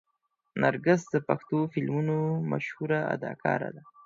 نرګس 0.61 1.01
د 1.13 1.15
پښتو 1.27 1.57
فلمونو 1.73 2.17
مشهوره 2.51 2.99
اداکاره 3.15 3.69
ده. 3.75 3.83